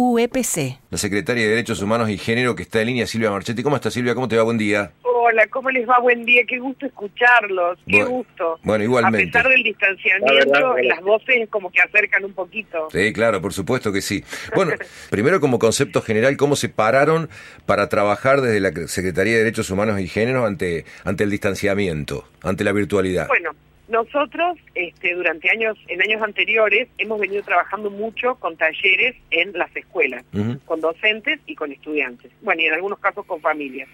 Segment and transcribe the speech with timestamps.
[0.00, 0.78] UEPC.
[0.90, 3.64] La secretaria de Derechos Humanos y Género que está en línea, Silvia Marchetti.
[3.64, 4.14] ¿Cómo está Silvia?
[4.14, 4.44] ¿Cómo te va?
[4.44, 4.92] Buen día.
[5.02, 5.98] Hola, ¿cómo les va?
[5.98, 8.60] Buen día, qué gusto escucharlos, qué Bueno, gusto.
[8.62, 9.28] bueno, igualmente.
[9.36, 12.86] A pesar del distanciamiento, las voces como que acercan un poquito.
[12.92, 14.22] Sí, claro, por supuesto que sí.
[14.54, 14.72] Bueno,
[15.10, 17.28] primero como concepto general, ¿cómo se pararon
[17.66, 22.62] para trabajar desde la Secretaría de Derechos Humanos y Género ante, ante el distanciamiento, ante
[22.62, 23.26] la virtualidad?
[23.26, 23.50] Bueno,
[23.88, 29.74] nosotros este, durante años, en años anteriores, hemos venido trabajando mucho con talleres en las
[29.74, 30.24] escuelas,
[30.66, 32.30] con docentes y con estudiantes.
[32.42, 33.88] Bueno, y en algunos casos con familias.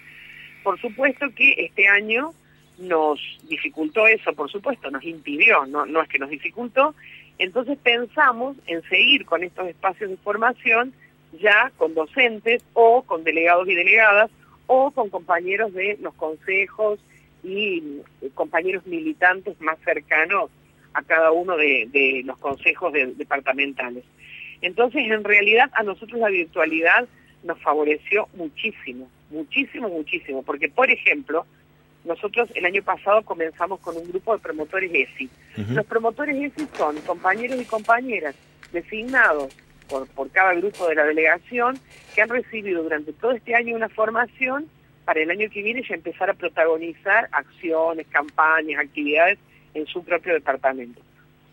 [0.63, 2.33] Por supuesto que este año
[2.77, 6.93] nos dificultó eso, por supuesto, nos impidió, no, no es que nos dificultó.
[7.37, 10.93] Entonces pensamos en seguir con estos espacios de formación
[11.39, 14.31] ya con docentes o con delegados y delegadas
[14.67, 16.99] o con compañeros de los consejos
[17.45, 18.01] y
[18.33, 20.49] compañeros militantes más cercanos
[20.93, 24.03] a cada uno de, de los consejos de- departamentales.
[24.61, 27.07] Entonces, en realidad, a nosotros la virtualidad
[27.43, 31.45] nos favoreció muchísimo, muchísimo, muchísimo, porque, por ejemplo,
[32.05, 35.29] nosotros el año pasado comenzamos con un grupo de promotores ESI.
[35.73, 38.35] Los promotores ESI son compañeros y compañeras
[38.71, 39.55] designados
[39.89, 41.77] por, por cada grupo de la delegación
[42.13, 44.67] que han recibido durante todo este año una formación
[45.05, 49.37] para el año que viene ya empezar a protagonizar acciones, campañas, actividades
[49.73, 51.01] en su propio departamento.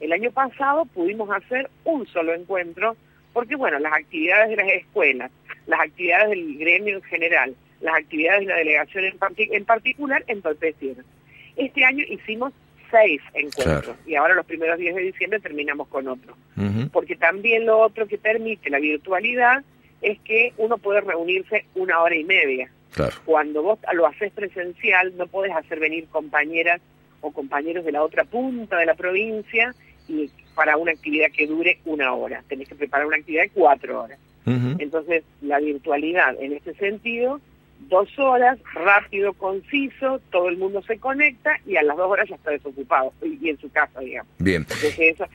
[0.00, 2.96] El año pasado pudimos hacer un solo encuentro
[3.32, 5.30] porque, bueno, las actividades de las escuelas,
[5.66, 10.24] las actividades del gremio en general, las actividades de la delegación en, parti- en particular
[10.26, 11.04] entorpecieron.
[11.56, 12.52] Este año hicimos
[12.90, 13.96] seis encuentros Claro.
[14.06, 16.36] y ahora los primeros días de diciembre terminamos con otro
[16.92, 19.64] porque también lo otro que permite la virtualidad
[20.02, 22.70] es que uno puede reunirse una hora y media.
[22.92, 23.16] Claro.
[23.24, 26.80] Cuando vos lo haces presencial, no podés hacer venir compañeras
[27.20, 29.74] o compañeros de la otra punta de la provincia
[30.08, 32.42] y para una actividad que dure una hora.
[32.48, 34.18] Tenés que preparar una actividad de cuatro horas.
[34.44, 37.40] Entonces, la virtualidad en ese sentido,
[37.88, 42.34] dos horas, rápido, conciso, todo el mundo se conecta y a las dos horas ya
[42.34, 44.32] está desocupado y y en su casa, digamos.
[44.38, 44.62] Bien.
[44.62, 45.26] Entonces, eso.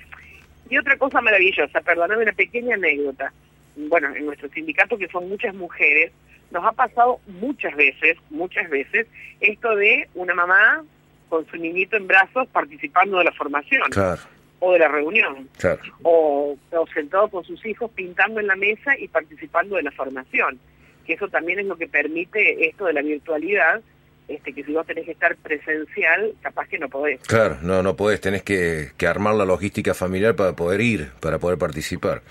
[0.69, 3.31] Y otra cosa maravillosa, perdóname una pequeña anécdota.
[3.77, 6.11] Bueno, en nuestro sindicato, que son muchas mujeres,
[6.51, 9.07] nos ha pasado muchas veces, muchas veces,
[9.39, 10.83] esto de una mamá
[11.29, 14.21] con su niñito en brazos participando de la formación Claro,
[14.59, 15.81] o de la reunión, claro.
[16.03, 20.59] o, o sentado con sus hijos pintando en la mesa y participando de la formación.
[21.05, 23.81] Que eso también es lo que permite esto de la virtualidad,
[24.27, 27.21] este que si vos tenés que estar presencial, capaz que no podés.
[27.21, 31.39] Claro, no, no podés, tenés que, que armar la logística familiar para poder ir, para
[31.39, 32.21] poder participar.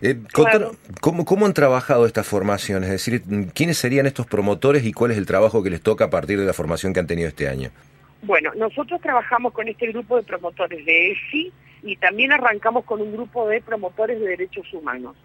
[0.00, 0.72] Eh, Claro.
[1.00, 2.84] ¿cómo, ¿Cómo han trabajado esta formación?
[2.84, 3.22] Es decir,
[3.54, 6.46] ¿quiénes serían estos promotores y cuál es el trabajo que les toca a partir de
[6.46, 7.70] la formación que han tenido este año?
[8.22, 13.12] Bueno, nosotros trabajamos con este grupo de promotores de ESI y también arrancamos con un
[13.12, 15.16] grupo de promotores de derechos humanos.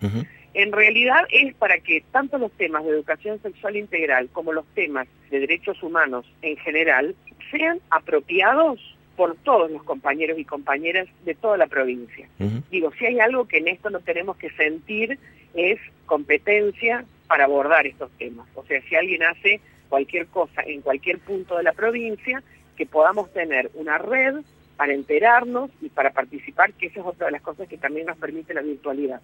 [0.55, 5.05] En realidad es para que tanto los temas de educación sexual integral como los temas
[5.29, 7.13] de derechos humanos en general
[7.51, 8.79] sean apropiados
[9.17, 12.29] por todos los compañeros y compañeras de toda la provincia.
[12.71, 15.19] Digo, si hay algo que en esto no tenemos que sentir
[15.55, 18.47] es competencia para abordar estos temas.
[18.55, 22.41] O sea, si alguien hace cualquier cosa en cualquier punto de la provincia,
[22.77, 24.35] que podamos tener una red
[24.77, 28.17] para enterarnos y para participar, que esa es otra de las cosas que también nos
[28.17, 29.21] permite la virtualidad.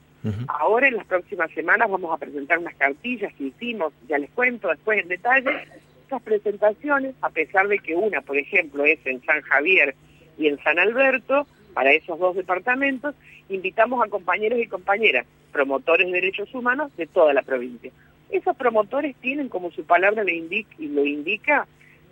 [0.48, 4.70] Ahora en las próximas semanas vamos a presentar unas cartillas que hicimos, ya les cuento
[4.70, 5.50] después en detalle,
[6.04, 9.96] estas presentaciones, a pesar de que una, por ejemplo, es en San Javier
[10.38, 13.16] y en San Alberto, para esos dos departamentos,
[13.50, 17.92] invitamos a compañeros y compañeras, promotores de derechos humanos de toda la provincia.
[18.30, 21.68] Esos promotores tienen, como su palabra le indica, lo indica,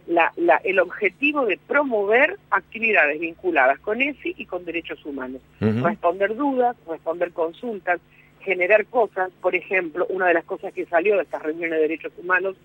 [0.10, 5.42] la- la- el objetivo de promover actividades vinculadas con ESI y con derechos humanos
[5.84, 8.02] responder dudas, responder consultas,
[8.42, 9.32] generar cosas.
[9.40, 12.56] Por ejemplo, una de las cosas que salió de estas reuniones de derechos humanos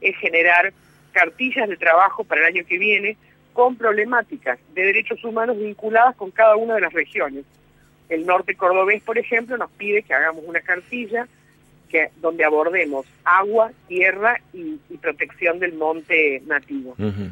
[0.00, 0.72] es generar
[1.12, 3.16] cartillas de trabajo para el año que viene
[3.52, 7.44] con problemáticas de derechos humanos vinculadas con cada una de las regiones.
[8.08, 11.26] El norte cordobés, por ejemplo, nos pide que hagamos una cartilla
[11.92, 16.96] que, donde abordemos agua, tierra y, y protección del monte nativo.
[16.98, 17.30] Eh,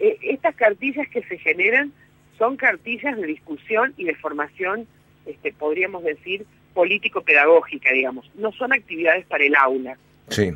[0.00, 1.92] eh, estas cartillas que se generan
[2.38, 4.86] son cartillas de discusión y de formación,
[5.26, 8.30] este, podríamos decir, político-pedagógica, digamos.
[8.34, 9.96] No son actividades para el aula,
[10.28, 10.52] Sí.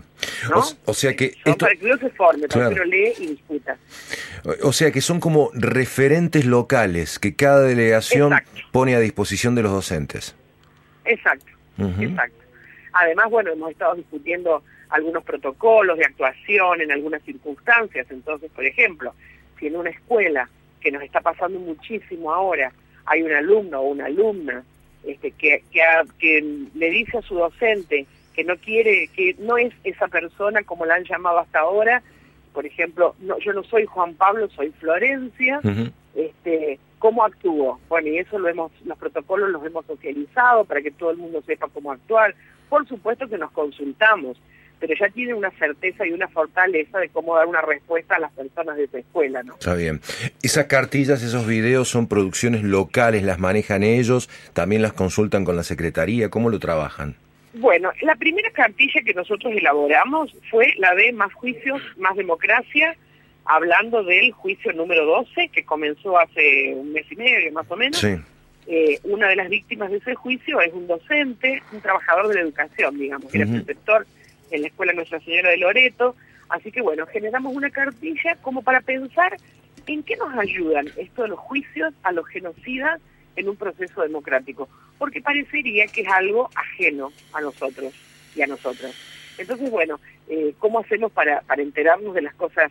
[0.51, 0.61] ¿no?
[0.61, 2.71] O, o sea que Son esto, para que uno se forme, Claro.
[2.71, 3.77] pero lee y discuta.
[4.63, 8.61] o sea que son como referentes locales que cada delegación Exacto.
[8.73, 10.37] pone a disposición de los docentes.
[11.05, 11.47] Exacto,
[12.01, 12.44] exacto.
[12.95, 18.07] Además, bueno, hemos estado discutiendo algunos protocolos de actuación en algunas circunstancias.
[18.11, 19.13] Entonces, por ejemplo,
[19.59, 20.49] si en una escuela,
[20.81, 22.73] que nos está pasando muchísimo ahora,
[23.07, 24.65] hay un alumno o una alumna
[25.05, 25.63] este, que,
[26.19, 30.87] que, le dice a su docente que no quiere, que no es esa persona como
[30.87, 32.03] la han llamado hasta ahora,
[32.53, 35.61] por ejemplo, no, yo no soy Juan Pablo, soy Florencia,
[36.15, 37.79] este, ¿cómo actúo?
[37.91, 41.43] Bueno, y eso lo hemos, los protocolos los hemos socializado para que todo el mundo
[41.47, 42.35] sepa cómo actuar.
[42.71, 44.41] Por supuesto que nos consultamos,
[44.81, 48.33] pero ya tiene una certeza y una fortaleza de cómo dar una respuesta a las
[48.33, 49.53] personas de esa escuela, ¿no?
[49.53, 50.01] Está bien.
[50.43, 55.63] Esas cartillas, esos videos son producciones locales, las manejan ellos, también las consultan con la
[55.63, 57.17] secretaría, ¿cómo lo trabajan?
[57.53, 62.97] Bueno, la primera cartilla que nosotros elaboramos fue la de Más Juicios, Más Democracia,
[63.45, 67.99] hablando del juicio número 12, que comenzó hace un mes y medio más o menos.
[67.99, 68.17] Sí.
[68.67, 72.41] Eh, una de las víctimas de ese juicio es un docente, un trabajador de la
[72.41, 74.07] educación, digamos, que era preceptor
[74.51, 76.17] en la Escuela Nuestra Señora de Loreto.
[76.49, 79.37] Así que bueno, generamos una cartilla como para pensar
[79.87, 83.01] en qué nos ayudan esto de los juicios a los genocidas
[83.37, 84.69] en un proceso democrático,
[84.99, 87.93] porque parecería que es algo ajeno a nosotros
[88.35, 88.95] y a nosotras.
[89.37, 92.71] Entonces, bueno, eh, ¿cómo hacemos para, para enterarnos de las cosas?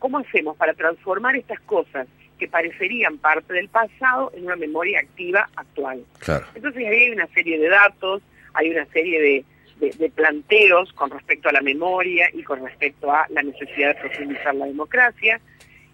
[0.00, 2.08] ¿Cómo hacemos para transformar estas cosas
[2.38, 6.04] que parecerían parte del pasado en una memoria activa actual?
[6.18, 6.46] Claro.
[6.54, 8.22] Entonces ahí hay una serie de datos,
[8.54, 9.44] hay una serie
[9.78, 14.00] de, de, planteos con respecto a la memoria y con respecto a la necesidad de
[14.00, 15.40] profundizar la democracia.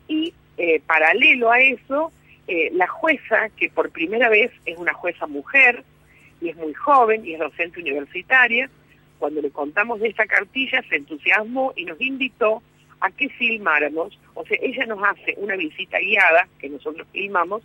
[0.08, 2.12] Y eh, paralelo a eso,
[2.46, 5.84] eh, la jueza, que por primera vez es una jueza mujer
[6.40, 8.70] y es muy joven y es docente universitaria,
[9.18, 12.62] cuando le contamos de esta cartilla se entusiasmó y nos invitó
[13.06, 17.62] a que filmáramos, o sea, ella nos hace una visita guiada, que nosotros filmamos,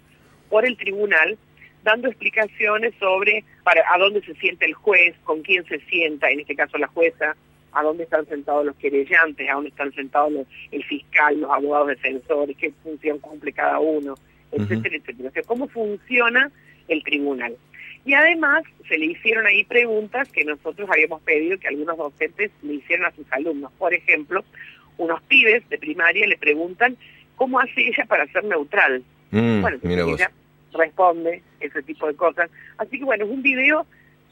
[0.50, 1.38] por el tribunal
[1.84, 6.42] dando explicaciones sobre para, a dónde se sienta el juez, con quién se sienta, en
[6.42, 7.36] este caso la jueza,
[7.72, 10.32] a dónde están sentados los querellantes, a dónde están sentados
[10.72, 14.16] el fiscal, los abogados defensores, qué función cumple cada uno,
[14.52, 15.30] etcétera, etcétera.
[15.30, 16.52] O sea, cómo funciona
[16.88, 17.56] el tribunal.
[18.04, 22.76] Y además se le hicieron ahí preguntas que nosotros habíamos pedido que algunos docentes le
[22.76, 23.72] hicieran a sus alumnos.
[23.78, 24.44] Por ejemplo,
[24.98, 26.98] unos pibes de primaria le preguntan
[27.36, 29.04] cómo hace ella para ser neutral.
[29.32, 30.32] Mm, bueno, ella
[30.74, 32.50] responde ese tipo de cosas.
[32.78, 33.86] Así que bueno, es un video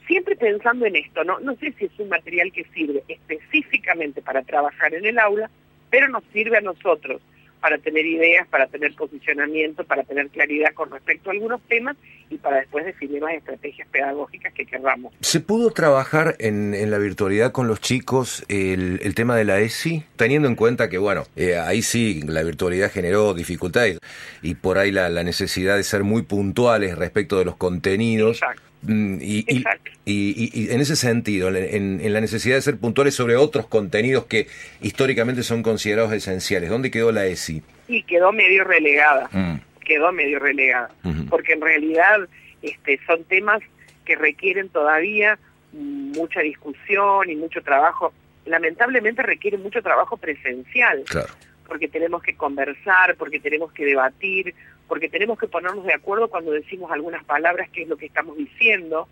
[0.06, 1.38] siempre pensando en esto, ¿no?
[1.40, 5.50] No sé si es un material que sirve específicamente para trabajar en el aula,
[5.90, 7.20] pero nos sirve a nosotros
[7.60, 11.96] para tener ideas, para tener posicionamiento, para tener claridad con respecto a algunos temas
[12.28, 15.12] y para después definir las estrategias pedagógicas que querramos.
[15.20, 19.60] ¿Se pudo trabajar en, en la virtualidad con los chicos el, el, tema de la
[19.60, 20.04] ESI?
[20.16, 23.98] Teniendo en cuenta que, bueno, eh, ahí sí la virtualidad generó dificultades
[24.42, 28.36] y por ahí la, la, necesidad de ser muy puntuales respecto de los contenidos.
[28.36, 28.69] Exacto.
[28.82, 29.62] Mm, y, y,
[30.06, 34.46] y, en ese sentido, en, en, la necesidad de ser puntuales sobre otros contenidos que
[34.80, 37.62] históricamente son considerados esenciales, ¿dónde quedó la ESI?
[37.88, 39.56] Y quedó medio relegada, mm.
[39.84, 40.90] quedó medio relegada,
[41.28, 42.20] porque en realidad
[42.62, 43.60] este, son temas
[44.06, 45.38] que requieren todavía
[45.72, 48.12] mucha discusión y mucho trabajo,
[48.46, 51.04] lamentablemente requieren mucho trabajo presencial.
[51.06, 51.32] Claro.
[51.66, 54.54] Porque tenemos que conversar, porque tenemos que debatir,
[54.90, 58.36] porque tenemos que ponernos de acuerdo cuando decimos algunas palabras, qué es lo que estamos
[58.36, 59.06] diciendo,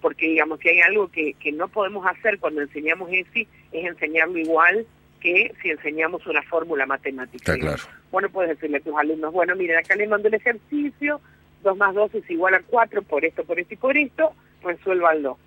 [0.00, 4.36] porque digamos que hay algo que, que no podemos hacer cuando enseñamos ESI, es enseñarlo
[4.38, 4.84] igual
[5.20, 7.56] que si enseñamos una fórmula matemática.
[7.56, 7.80] claro.
[8.10, 11.20] Bueno, puedes decirle a tus alumnos, bueno, miren, acá les mando el ejercicio,
[11.62, 14.34] 2 más 2 es igual a 4 por esto, por esto y por esto,
[14.64, 15.38] resuélvanlo.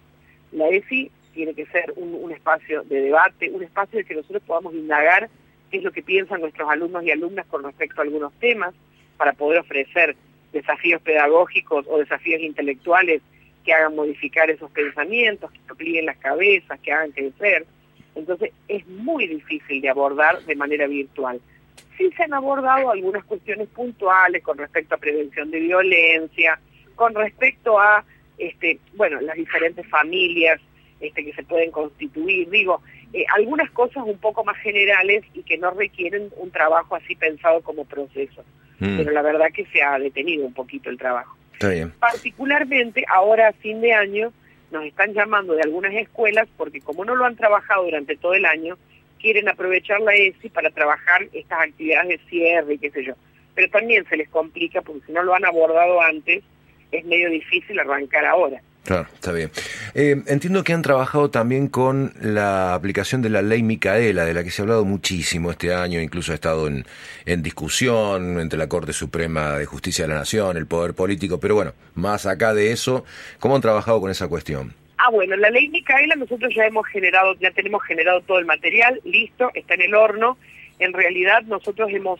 [0.53, 4.43] La ESI tiene que ser un, un espacio de debate, un espacio de que nosotros
[4.47, 5.29] podamos indagar
[5.69, 8.73] qué es lo que piensan nuestros alumnos y alumnas con respecto a algunos temas,
[9.17, 10.15] para poder ofrecer
[10.51, 13.21] desafíos pedagógicos o desafíos intelectuales
[13.63, 17.65] que hagan modificar esos pensamientos, que amplíen las cabezas, que hagan crecer.
[18.15, 21.41] Entonces es muy difícil de abordar de manera virtual.
[21.97, 26.59] Sí se han abordado algunas cuestiones puntuales con respecto a prevención de violencia,
[26.95, 28.03] con respecto a,
[28.37, 30.59] este, bueno, las diferentes familias
[30.99, 32.49] este, que se pueden constituir.
[32.49, 32.81] Digo,
[33.13, 37.61] eh, algunas cosas un poco más generales y que no requieren un trabajo así pensado
[37.61, 38.43] como proceso.
[38.83, 38.97] Mm.
[38.97, 41.37] Pero la verdad que se ha detenido un poquito el trabajo.
[41.99, 44.33] Particularmente ahora a fin de año
[44.71, 48.45] nos están llamando de algunas escuelas porque como no lo han trabajado durante todo el
[48.45, 48.77] año,
[49.21, 53.13] quieren aprovechar la ESI para trabajar estas actividades de cierre y qué sé yo.
[53.55, 56.43] Pero también se les complica porque si no lo han abordado antes,
[56.91, 58.61] es medio difícil arrancar ahora.
[58.83, 59.49] Claro, está bien.
[59.95, 64.43] Eh, entiendo que han trabajado también con la aplicación de la ley Micaela, de la
[64.43, 66.85] que se ha hablado muchísimo este año, incluso ha estado en,
[67.25, 71.55] en discusión entre la Corte Suprema de Justicia de la Nación, el Poder Político, pero
[71.55, 73.05] bueno, más acá de eso,
[73.39, 74.73] ¿cómo han trabajado con esa cuestión?
[74.97, 78.99] Ah, bueno, la ley Micaela nosotros ya hemos generado, ya tenemos generado todo el material,
[79.05, 80.37] listo, está en el horno.
[80.79, 82.19] En realidad nosotros hemos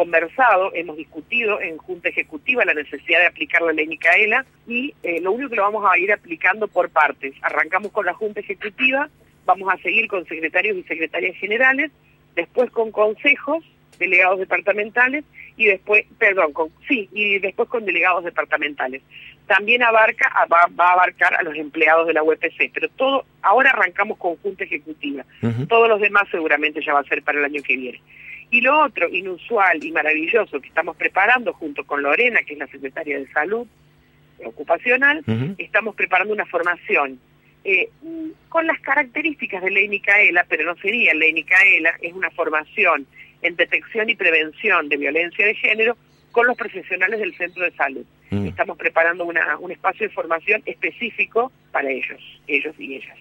[0.00, 5.20] conversado, hemos discutido en Junta Ejecutiva la necesidad de aplicar la ley Micaela y eh,
[5.20, 7.34] lo único que lo vamos a ir aplicando por partes.
[7.42, 9.10] Arrancamos con la Junta Ejecutiva,
[9.44, 11.90] vamos a seguir con secretarios y secretarias generales,
[12.34, 13.62] después con consejos,
[13.98, 15.22] delegados departamentales
[15.58, 19.02] y después, perdón, con, sí, y después con delegados departamentales.
[19.46, 24.16] También abarca, va, a abarcar a los empleados de la UPC, pero todo, ahora arrancamos
[24.16, 25.26] con Junta Ejecutiva.
[25.68, 28.00] Todos los demás seguramente ya va a ser para el año que viene.
[28.50, 32.66] Y lo otro inusual y maravilloso que estamos preparando junto con Lorena, que es la
[32.66, 33.66] secretaria de Salud
[34.44, 35.22] Ocupacional,
[35.58, 37.20] estamos preparando una formación
[37.62, 37.90] eh,
[38.48, 43.06] con las características de ley Micaela, pero no sería ley Micaela, es una formación
[43.42, 45.96] en detección y prevención de violencia de género
[46.32, 48.04] con los profesionales del centro de salud.
[48.30, 53.18] Estamos preparando una, un espacio de formación específico para ellos, ellos y ellas.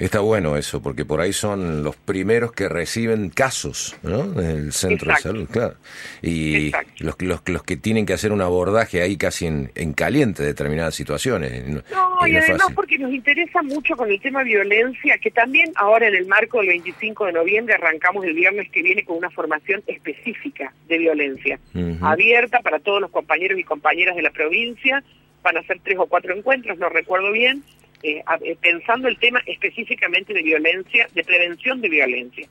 [0.00, 4.40] Está bueno eso, porque por ahí son los primeros que reciben casos, ¿no?
[4.40, 5.74] el centro de salud, claro.
[6.22, 10.42] Y los, los, los, que tienen que hacer un abordaje ahí casi en, en caliente
[10.42, 11.66] de determinadas situaciones.
[11.68, 16.14] No, y, además porque nos interesa mucho con el tema violencia, que también ahora en
[16.14, 20.72] el marco del 25 de noviembre arrancamos el viernes que viene con una formación específica
[20.88, 21.60] de violencia,
[22.00, 25.04] abierta para todos los compañeros y compañeras de la provincia.
[25.42, 27.62] Van a ser tres o cuatro encuentros, no recuerdo bien,
[28.02, 32.48] eh, eh, pensando el tema específicamente de violencia, de prevención de violencia.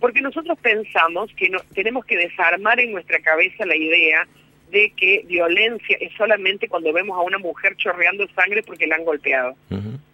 [0.00, 4.26] Porque nosotros pensamos que no, tenemos que desarmar en nuestra cabeza la idea
[4.70, 9.04] de que violencia es solamente cuando vemos a una mujer chorreando sangre porque la han
[9.04, 9.56] golpeado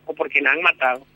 [0.04, 1.06] o porque la han matado.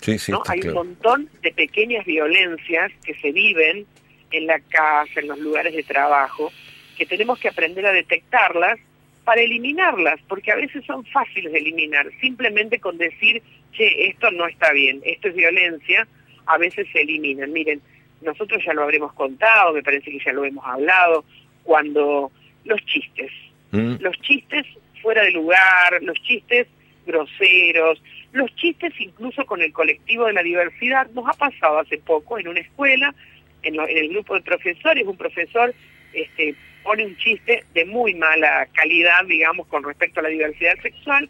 [0.00, 0.42] Sí, sí, ¿no?
[0.48, 3.86] Hay un montón de pequeñas violencias que se viven
[4.32, 6.52] en la casa, en los lugares de trabajo,
[6.98, 8.78] que tenemos que aprender a detectarlas
[9.24, 14.46] para eliminarlas, porque a veces son fáciles de eliminar, simplemente con decir, che, esto no
[14.46, 16.06] está bien, esto es violencia,
[16.46, 17.52] a veces se eliminan.
[17.52, 17.80] Miren,
[18.20, 21.24] nosotros ya lo habremos contado, me parece que ya lo hemos hablado,
[21.62, 22.30] cuando
[22.64, 23.32] los chistes,
[23.72, 23.96] mm.
[24.00, 24.66] los chistes
[25.02, 26.66] fuera de lugar, los chistes
[27.06, 28.02] groseros,
[28.32, 32.48] los chistes incluso con el colectivo de la diversidad, nos ha pasado hace poco en
[32.48, 33.14] una escuela,
[33.62, 35.74] en, en el grupo de profesores, un profesor
[36.12, 36.54] este,
[36.84, 41.28] pone un chiste de muy mala calidad, digamos, con respecto a la diversidad sexual,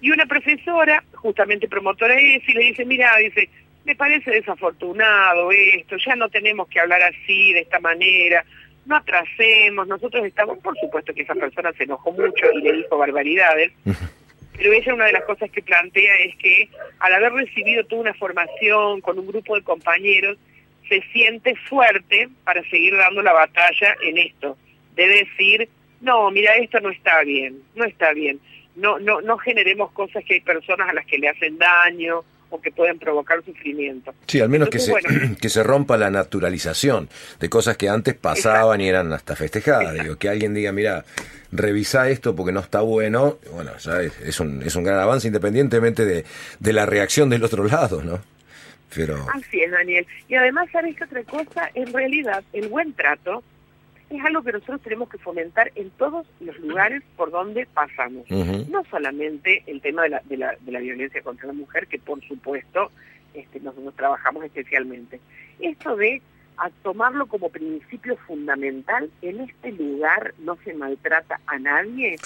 [0.00, 3.50] y una profesora, justamente promotora de eso, y le dice, mira, dice,
[3.84, 8.44] me parece desafortunado esto, ya no tenemos que hablar así, de esta manera,
[8.86, 12.96] no atrasemos, nosotros estamos, por supuesto que esa persona se enojó mucho y le dijo
[12.96, 13.72] barbaridades,
[14.56, 16.68] pero ella una de las cosas que plantea es que
[17.00, 20.38] al haber recibido toda una formación con un grupo de compañeros,
[20.88, 24.56] se siente fuerte para seguir dando la batalla en esto
[24.96, 25.68] de decir,
[26.00, 28.40] no, mira, esto no está bien, no está bien.
[28.74, 32.60] No, no, no generemos cosas que hay personas a las que le hacen daño o
[32.60, 34.14] que pueden provocar sufrimiento.
[34.26, 34.92] Sí, al menos que, se,
[35.40, 37.08] que se rompa la naturalización
[37.40, 39.94] de cosas que antes pasaban y eran hasta festejadas.
[39.94, 41.04] Digo, que alguien diga, mira,
[41.52, 46.04] revisa esto porque no está bueno, bueno, ya es, un, es un gran avance independientemente
[46.04, 46.24] de,
[46.58, 48.20] de la reacción del otro lado, ¿no?
[48.94, 49.26] Pero...
[49.34, 50.06] Así es, Daniel.
[50.28, 51.70] Y además, ¿sabes qué otra cosa?
[51.74, 53.42] En realidad, el buen trato
[54.10, 58.30] es algo que nosotros tenemos que fomentar en todos los lugares por donde pasamos.
[58.30, 61.98] No solamente el tema de la, de, la, de la violencia contra la mujer, que
[61.98, 62.90] por supuesto
[63.34, 65.20] este, nosotros trabajamos especialmente.
[65.60, 66.22] Esto de
[66.58, 72.16] a tomarlo como principio fundamental, en este lugar no se maltrata a nadie.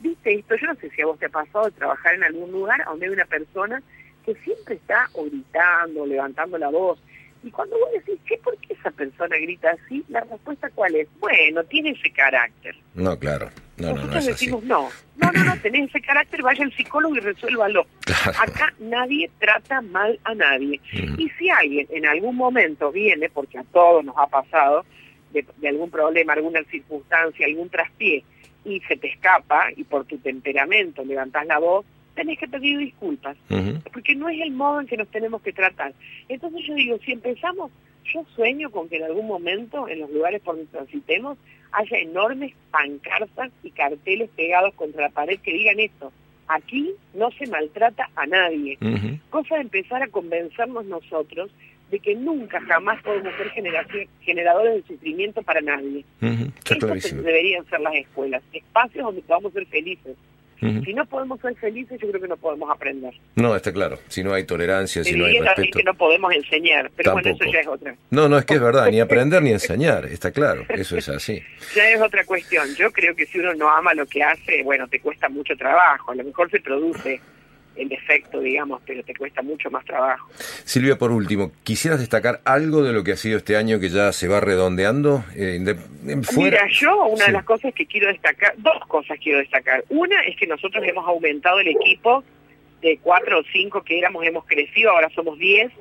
[0.00, 0.56] ¿Viste esto?
[0.56, 3.06] Yo no sé si a vos te ha pasado de trabajar en algún lugar donde
[3.06, 3.82] hay una persona
[4.24, 7.00] que siempre está gritando, levantando la voz,
[7.42, 10.04] y cuando vos decís, ¿qué, ¿por qué esa persona grita así?
[10.08, 11.08] La respuesta cuál es?
[11.18, 12.76] Bueno, tiene ese carácter.
[12.94, 13.50] No, claro.
[13.78, 17.86] No, Nosotros decimos, no, no, no, no, tenés ese carácter, vaya al psicólogo y resuélvalo.
[18.38, 20.80] Acá nadie trata mal a nadie.
[20.92, 21.18] Mm.
[21.18, 24.84] Y si alguien en algún momento viene, porque a todos nos ha pasado,
[25.32, 28.22] de, de algún problema, alguna circunstancia, algún traspié,
[28.66, 31.86] y se te escapa, y por tu temperamento levantás la voz,
[32.20, 33.34] tenés que pedir disculpas,
[33.94, 35.94] porque no es el modo en que nos tenemos que tratar.
[36.28, 37.72] Entonces yo digo, si empezamos,
[38.12, 41.38] yo sueño con que en algún momento, en los lugares por donde transitemos,
[41.72, 46.12] haya enormes pancartas y carteles pegados contra la pared que digan esto.
[46.46, 48.76] Aquí no se maltrata a nadie.
[49.30, 51.50] Cosa de empezar a convencernos nosotros
[51.90, 53.50] de que nunca jamás podemos ser
[54.20, 56.04] generadores de sufrimiento para nadie.
[56.68, 60.16] Estos deberían ser las escuelas, espacios donde podamos ser felices,
[60.60, 63.14] si no podemos ser felices, yo creo que no podemos aprender.
[63.36, 63.98] No, está claro.
[64.08, 65.78] Si no hay tolerancia, si no hay respeto.
[65.78, 67.94] que no podemos enseñar, pero bueno, eso ya es otra.
[68.10, 71.42] No, no, es que es verdad, ni aprender ni enseñar, está claro, eso es así.
[71.74, 72.66] Ya es otra cuestión.
[72.76, 76.12] Yo creo que si uno no ama lo que hace, bueno, te cuesta mucho trabajo.
[76.12, 77.20] A lo mejor se produce
[77.80, 80.28] el defecto, digamos, pero te cuesta mucho más trabajo.
[80.64, 84.12] Silvia, por último, ¿quisieras destacar algo de lo que ha sido este año que ya
[84.12, 85.24] se va redondeando?
[85.34, 85.58] Eh,
[86.36, 89.84] Mira, yo una de las cosas que quiero destacar, dos cosas quiero destacar.
[89.88, 92.22] Una es que nosotros hemos aumentado el equipo
[92.82, 95.72] de cuatro o cinco que éramos, hemos crecido, ahora somos diez.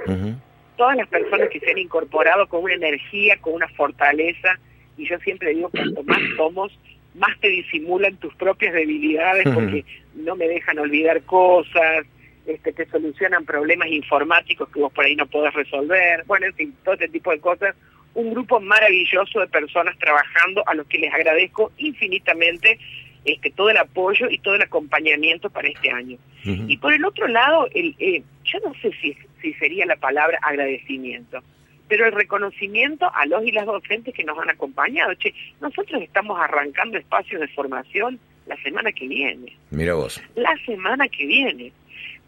[0.78, 4.58] Todas las personas que se han incorporado con una energía, con una fortaleza,
[4.98, 6.72] y yo siempre digo, cuanto más somos,
[7.16, 9.86] más te disimulan tus propias debilidades porque
[10.16, 12.06] no me dejan olvidar cosas,
[12.46, 16.76] este, te solucionan problemas informáticos que vos por ahí no podés resolver, bueno, en fin,
[16.84, 17.76] todo este tipo de cosas.
[18.16, 22.80] Un grupo maravilloso de personas trabajando a los que les agradezco infinitamente
[23.24, 26.18] este, todo el apoyo y todo el acompañamiento para este año.
[26.44, 30.40] Y por el otro lado, el, eh, yo no sé si, si sería la palabra
[30.42, 31.44] agradecimiento,
[31.90, 35.14] pero el reconocimiento a los y las docentes que nos han acompañado.
[35.16, 39.58] Che, nosotros estamos arrancando espacios de formación la semana que viene.
[39.72, 40.22] Mira vos.
[40.36, 41.74] La semana que viene.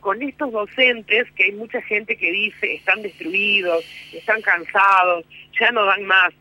[0.01, 5.25] Con estos docentes que hay mucha gente que dice están destruidos, están cansados,
[5.59, 6.33] ya no dan más.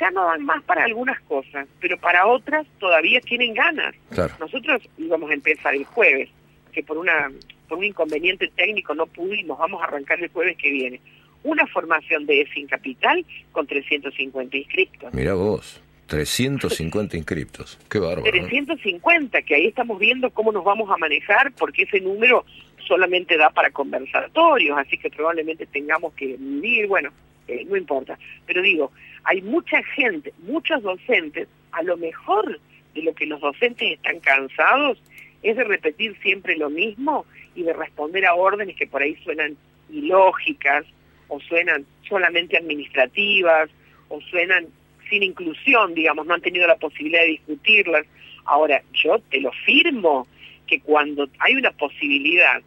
[0.00, 3.94] Ya no dan más para algunas cosas, pero para otras todavía tienen ganas.
[4.40, 6.30] Nosotros íbamos a empezar el jueves,
[6.72, 7.30] que por una
[7.68, 11.00] por un inconveniente técnico no pudimos, vamos a arrancar el jueves que viene
[11.44, 15.14] una formación de EFIN Capital con 350 inscriptos.
[15.14, 15.80] Mira vos.
[16.06, 18.30] 350 inscriptos, qué bárbaro.
[18.30, 22.44] 350, que ahí estamos viendo cómo nos vamos a manejar, porque ese número
[22.86, 27.10] solamente da para conversatorios, así que probablemente tengamos que vivir, bueno,
[27.48, 28.18] eh, no importa.
[28.46, 28.92] Pero digo,
[29.24, 32.60] hay mucha gente, muchos docentes, a lo mejor
[32.94, 35.02] de lo que los docentes están cansados
[35.42, 39.56] es de repetir siempre lo mismo y de responder a órdenes que por ahí suenan
[39.90, 40.84] ilógicas,
[41.32, 43.70] o suenan solamente administrativas,
[44.08, 44.66] o suenan
[45.08, 48.04] sin inclusión, digamos, no han tenido la posibilidad de discutirlas.
[48.44, 50.26] Ahora, yo te lo firmo
[50.66, 52.60] que cuando hay una posibilidad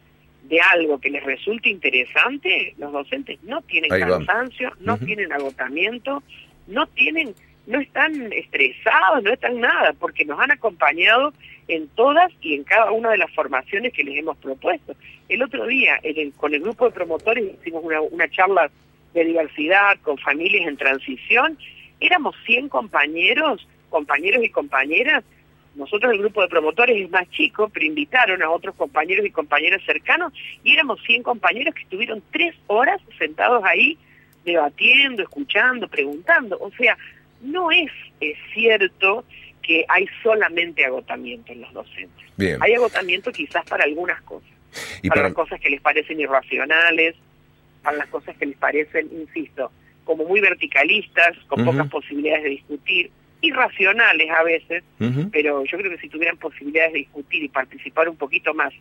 [0.48, 6.24] de algo que les resulte interesante, los docentes no tienen cansancio, no tienen agotamiento,
[6.66, 7.34] no tienen,
[7.68, 11.32] no están estresados, no están nada, porque nos han acompañado
[11.68, 14.94] en todas y en cada una de las formaciones que les hemos propuesto.
[15.28, 16.00] El otro día,
[16.36, 18.70] con el grupo de promotores, hicimos una, una charla
[19.14, 21.58] de diversidad con familias en transición.
[21.98, 25.24] Éramos 100 compañeros, compañeros y compañeras.
[25.74, 29.82] Nosotros, el grupo de promotores, es más chico, pero invitaron a otros compañeros y compañeras
[29.84, 33.98] cercanos y éramos 100 compañeros que estuvieron tres horas sentados ahí
[34.44, 36.56] debatiendo, escuchando, preguntando.
[36.60, 36.96] O sea,
[37.42, 37.90] no es
[38.54, 39.24] cierto
[39.66, 42.26] que hay solamente agotamiento en los docentes.
[42.60, 44.48] Hay agotamiento quizás para algunas cosas,
[45.02, 47.16] ¿Y para, las cosas que les parecen irracionales,
[47.82, 49.72] para las cosas que les parecen, insisto,
[50.04, 54.84] como muy verticalistas, con pocas posibilidades de discutir, irracionales a veces,
[55.32, 58.72] pero yo creo que si tuvieran posibilidades de discutir y participar un poquito más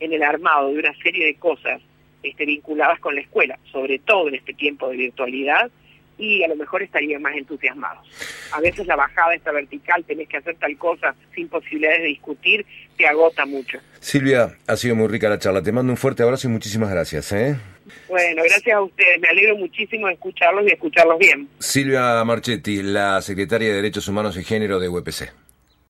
[0.00, 1.80] en el armado de una serie de cosas
[2.22, 5.70] este, vinculadas con la escuela, sobre todo en este tiempo de virtualidad,
[6.18, 8.06] y a lo mejor estarían más entusiasmados.
[8.52, 12.66] A veces la bajada esta vertical, tenés que hacer tal cosa sin posibilidades de discutir,
[12.96, 13.78] te agota mucho.
[14.00, 15.62] Silvia, ha sido muy rica la charla.
[15.62, 17.32] Te mando un fuerte abrazo y muchísimas gracias.
[17.32, 17.56] ¿eh?
[18.08, 19.20] Bueno, gracias a ustedes.
[19.20, 21.48] Me alegro muchísimo de escucharlos y escucharlos bien.
[21.58, 25.32] Silvia Marchetti, la secretaria de Derechos Humanos y Género de UPC.